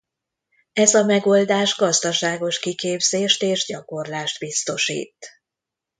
Ez 0.73 0.93
a 0.93 1.03
megoldás 1.05 1.75
gazdaságos 1.75 2.59
kiképzést 2.59 3.41
és 3.41 3.65
gyakorlást 3.65 4.39
biztosít. 4.39 5.27